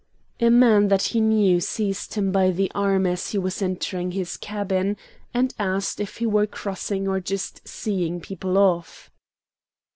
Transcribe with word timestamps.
A 0.39 0.49
man 0.49 0.87
that 0.87 1.03
he 1.13 1.21
knew 1.21 1.59
seized 1.61 2.15
him 2.15 2.31
by 2.31 2.49
the 2.49 2.71
arm 2.73 3.05
as 3.05 3.29
he 3.29 3.37
was 3.37 3.61
entering 3.61 4.13
his 4.13 4.35
cabin, 4.35 4.97
and 5.31 5.53
asked 5.59 5.99
if 5.99 6.17
he 6.17 6.25
were 6.25 6.47
crossing 6.47 7.07
or 7.07 7.19
just 7.19 7.67
seeing 7.67 8.19
people 8.19 8.57
off. 8.57 9.11